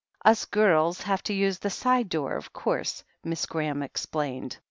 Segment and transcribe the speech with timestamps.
[0.25, 4.57] "Us girls have to use the side door, of course," Miss Graham explained.